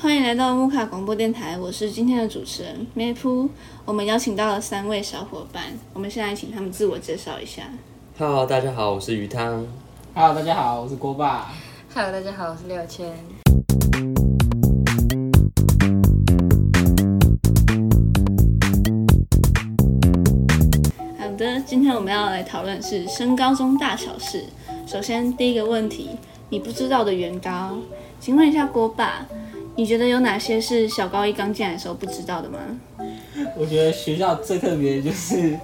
[0.00, 3.50] 欢迎来到木卡广播电台，我是今天的主持人梅铺。
[3.84, 7.64] 我们邀请到了三位小伙伴，我们现在请他们自我介绍一下。
[8.16, 9.66] Hello，大家好，我是鱼汤。
[10.14, 11.50] Hello，大家好，我是锅爸。
[11.92, 13.12] Hello，大家好，我是六千。
[21.18, 24.44] 好的，今天我们要来讨论是升高中大小事。
[24.86, 26.10] 首先第一个问题，
[26.50, 27.76] 你不知道的原高，
[28.20, 29.26] 请问一下锅爸，
[29.78, 32.58] 你觉得有哪些是小高一刚进来的时候不知道的吗？
[33.56, 35.56] 我觉得学校最特别的就是，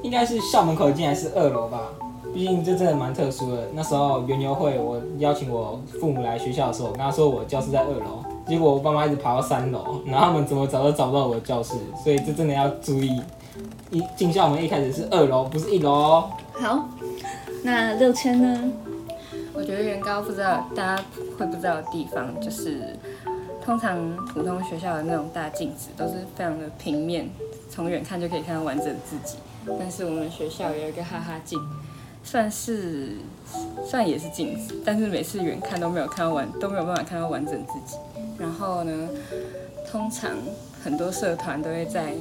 [0.00, 1.88] 应该是校门口进来是二楼吧，
[2.32, 3.68] 毕竟这真的蛮特殊的。
[3.74, 13.20] 那时候园游会，我邀请我父母来学校的时候，我跟他说我教室在二楼，结果我爸妈一直爬到三楼，然后他们怎么找都找不到我的教室，所以这真的要注意。
[13.90, 16.30] 一进校门一开始是二楼，不是一楼哦。
[16.52, 16.88] 好，
[17.64, 18.72] 那六千呢？
[19.56, 21.02] 我觉得原高不知道大家
[21.38, 22.94] 会不知道的地方，就是
[23.64, 27.28] 通常普通学校的那种大镜子都是非常的平面，
[27.70, 29.38] 从远看就可以看到完整自己。
[29.78, 31.58] 但是我们学校有一个哈哈镜，
[32.22, 33.12] 算是
[33.84, 37.96] 算也是镜子，但是每次远看都没有看到完，都没有办法看到完整自己。
[38.38, 39.08] 然后呢，
[39.90, 40.30] 通常
[40.84, 42.12] 很多社团都会在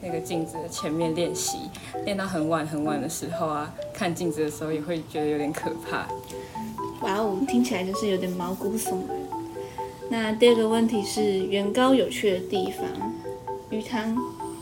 [0.00, 1.58] 那个镜子的前面练习，
[2.04, 6.08] 练到很晚很晚的时候啊，看镜子的时候也会觉得有点可怕。
[7.02, 9.16] 哇哦，听起来就是有点毛骨悚然。
[10.10, 12.86] 那第二个问题是原高有趣的地方，
[13.70, 14.16] 鱼汤，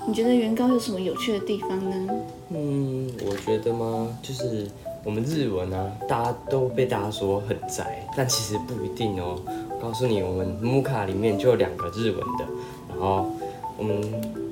[0.06, 2.14] 你觉得原高有什么有趣的地方呢？
[2.50, 4.66] 嗯，我觉得嘛，就是
[5.04, 9.40] 我们日文啊，大家都被大家说很宅，但其实不一定哦。
[9.80, 12.44] 告诉你，我们木卡里面就有两个日文的，
[12.88, 13.30] 然后
[13.78, 14.02] 我们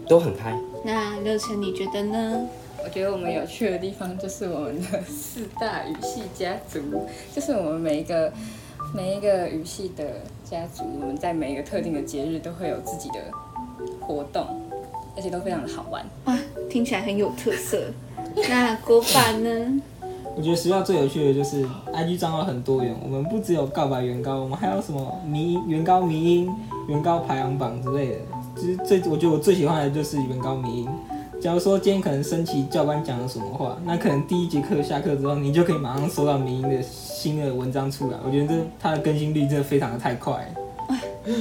[0.08, 0.58] 都很嗨。
[0.84, 2.46] 那乐成你觉得呢？
[2.84, 6.80] 我觉得我们有趣的地方就是我们的四大语系家族，
[7.34, 8.30] 就是我们每一个
[8.94, 10.04] 每一个语系的
[10.44, 13.14] 家族，我们在每一个特定的节日都会有自己的
[14.00, 14.46] 活动，
[15.16, 16.04] 而且都非常的好玩。
[16.26, 17.90] 哇，听起来很有特色。
[18.48, 19.82] 那国版呢？
[20.36, 26.50] 我觉得学校最有趣的就是 IG 账号很多元，我们不只有告白原高，我们还有什么迷原高迷音、
[26.86, 28.16] 原高排行榜之类的。
[28.56, 30.88] 就是最，我觉得我最喜欢的就是原高迷音。
[31.40, 38.18] 假如说今天可能升旗教官讲了什么话，那可能第一节课下课之后，你就可以马上收到明英的新的文章出来。
[38.24, 40.32] 我觉得这它的更新率真的非常的太快
[40.88, 40.96] 哇。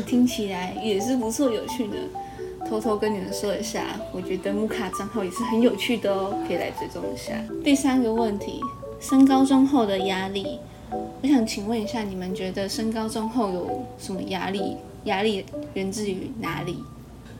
[0.05, 1.95] 听起来也是不错有趣的。
[2.67, 7.33] 偷偷跟你们说一下，我觉得木卡账号也是很有趣的哦，可以来追踪一下。
[7.63, 8.61] 第三个问题，
[8.99, 10.59] 升高中后的压力，
[10.89, 14.77] 我想请问一下，你们觉得升高中后有什么压力？
[15.03, 16.77] 压力源自于哪里？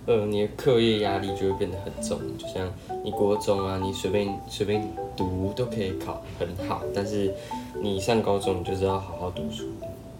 [0.06, 2.70] 呃，你的课业压力就会变得很重，就像
[3.04, 7.34] 你国中啊，你随便随便读都可以考很好，但是
[7.82, 9.70] 你上高中你就是要好好读书，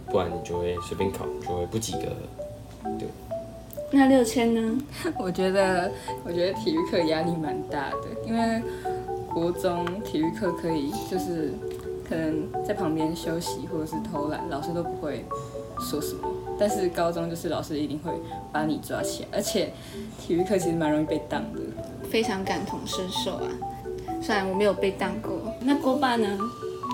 [0.08, 2.04] 不然你就会随便考就会不及格。
[2.98, 3.08] 对。
[3.92, 4.82] 那六千呢？
[5.20, 5.92] 我觉得，
[6.26, 8.64] 我觉得体育课压力蛮大的，因为
[9.32, 11.54] 国中体育课可以就是
[12.08, 15.24] 可能在旁边休息或者是偷懒，老师都不会
[15.80, 16.28] 说什么。
[16.60, 18.12] 但是高中就是老师一定会
[18.52, 19.72] 把你抓起来，而且
[20.20, 21.60] 体育课其实蛮容易被当的。
[22.10, 23.50] 非常感同身受啊！
[24.22, 25.32] 虽然我没有被当过。
[25.62, 26.38] 那锅巴呢？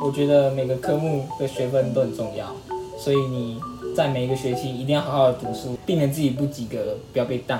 [0.01, 2.55] 我觉得每个科目的学分都很重要，
[2.97, 3.59] 所以你
[3.95, 7.59] 在每一个学期一定要好好的读书，避免自己不及格，不要被当。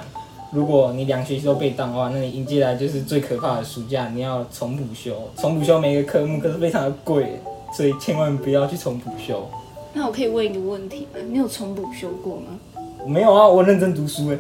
[0.52, 5.30] 如果你两学期都被当的话，那你迎接来就是最可怕的暑假，你要重补修。
[5.36, 7.40] 重补修每一个科目可是非常的贵，
[7.76, 9.46] 所以千万不要去重补修。
[9.94, 11.20] 那我可以问一个问题吗？
[11.30, 12.60] 你有重补修过吗？
[13.04, 14.38] 我没有啊，我认真读书哎。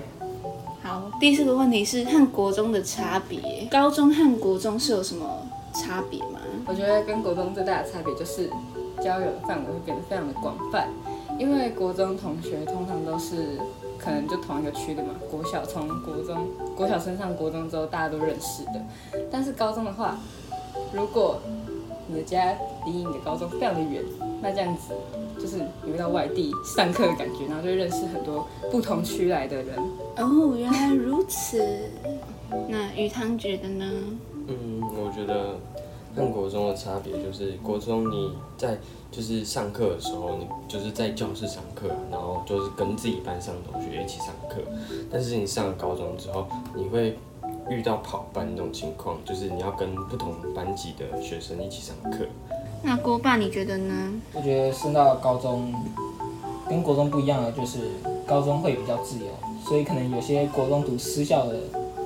[0.83, 5.25] 好，第四个问题是和国中的差别，高中和国中是有什么
[5.73, 6.39] 差别吗？
[6.67, 8.49] 我觉得跟国中最大的差别就是
[9.01, 10.87] 交友的范围会变得非常的广泛，
[11.39, 13.57] 因为国中同学通常都是
[13.97, 18.81] 可能就同一个区的嘛，国小从国中国小升上国中之后大家都认识的，
[19.31, 20.17] 但是高中的话，
[20.93, 21.39] 如果
[22.07, 22.55] 你的家
[22.85, 24.03] 离你的高中非常的远，
[24.41, 24.93] 那这样子
[25.39, 29.77] 就是你会到外地上课的感觉，然后就会认识很多不同区来的人。
[30.17, 31.63] 哦，原来如此。
[32.67, 33.85] 那鱼汤觉得呢？
[34.47, 35.55] 嗯，我觉得
[36.15, 38.77] 跟国中的差别就是，国中你在
[39.11, 44.61] 就是上课的时候，你就是在教室上课，然后就是跟自己班上的同学一起上课。
[45.11, 47.17] 但是你上了高中之后，你会
[47.69, 52.25] 遇到跑班那种情况，就是你要跟不同班级的学生一起上课。
[52.81, 53.93] 那郭爸你觉得呢？
[54.33, 55.73] 我觉得升到高中
[56.67, 57.79] 跟国中不一样的就是
[58.25, 59.25] 高中会比较自由，
[59.67, 61.55] 所以可能有些国中读私校的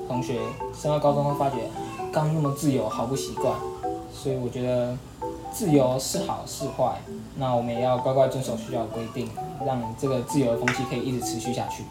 [0.08, 0.40] 同学
[0.74, 1.58] 升到高中会发觉
[2.12, 3.56] 刚那么自由好不习惯，
[4.14, 4.98] 所以我觉得
[5.52, 7.02] 自由是好是坏，
[7.38, 9.30] 那我们也要乖乖遵守学校的规定，
[9.66, 11.84] 让这个自由的风气可以一直持续下去。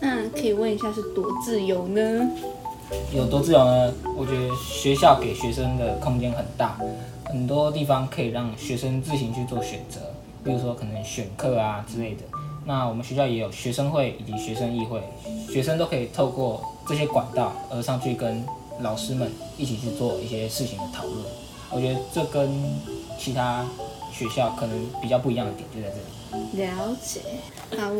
[0.00, 2.30] 那可以问一下是多自由呢？
[3.14, 3.92] 有多自由呢？
[4.16, 6.78] 我觉得学校给学生的空间很大，
[7.30, 10.00] 很多地方可以让学生自行去做选择，
[10.44, 12.22] 比如说可能选课啊之类的。
[12.66, 15.00] 那我们学校也有学生会以及学生议会，
[15.50, 18.44] 学生都可以透过这些管道而上去跟
[18.80, 21.24] 老师们一起去做一些事情的讨论。
[21.70, 22.50] 我觉得这跟
[23.18, 23.64] 其他
[24.12, 26.02] 学校可能比较不一样的点就在这里。
[26.52, 27.20] 了解。
[27.76, 27.90] 好，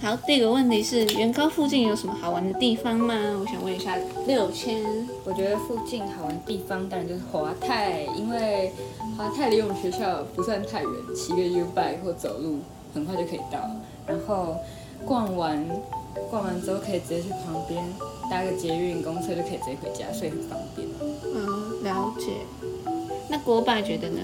[0.00, 3.14] 好，第一个问题是原高附近有什么好玩的地方吗？
[3.40, 3.96] 我想问一下
[4.26, 4.82] 六千。
[5.24, 8.72] 我觉得附近好玩的地方当然就是华泰，因为
[9.16, 12.60] 华泰离我们学校不算太远，骑个 U bike 或走路
[12.94, 13.58] 很快就可以到。
[14.06, 14.56] 然后
[15.04, 15.64] 逛完
[16.30, 17.84] 逛完之后可以直接去旁边
[18.30, 20.88] 搭个捷运、公车就可以直接回家，所以很方便。
[21.32, 22.32] 嗯，了解。
[23.28, 24.20] 那国柏觉得呢？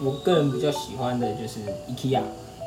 [0.00, 1.60] 我个人比较喜欢的就是
[1.90, 2.22] IKEA，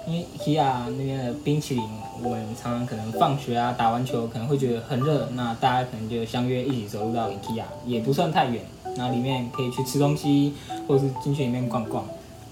[0.05, 1.83] 因为 IKEA 那边的冰淇淋，
[2.21, 8.61] 我们常常可能放学啊打完球可能会觉得很热，那大家可能就相约一起走路到 IKEA，也不算太远，
[8.97, 10.53] 然后里面可以去吃东西，
[10.87, 12.05] 或者是进去里面逛逛。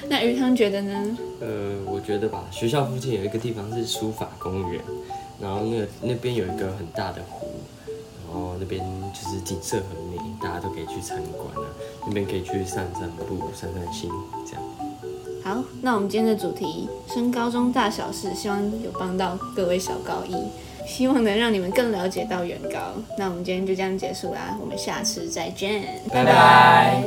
[0.07, 1.17] 那鱼汤觉得呢？
[1.41, 4.81] 呃，我觉得吧，学校附近有一个地方是书法公园，
[5.41, 7.47] 然后那个那边有一个很大的湖，
[8.31, 8.81] 然后那边
[9.13, 11.69] 就是景色很美，大家都可以去参观啊。
[12.07, 14.09] 那边可以去散散步、散散心，
[14.47, 14.63] 这样。
[15.43, 20.35] 好，那我们今天的主题升高中大小事，希望有帮到各位小高一，
[20.85, 22.79] 希望能让你们更了解到原高。
[23.17, 27.03] 那我们今天就这样结束啦，我们下次再见，拜拜